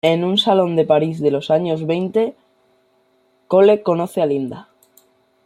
[0.03, 2.33] En un salón de París de los años veinte,
[3.47, 4.67] Cole conoce a Linda.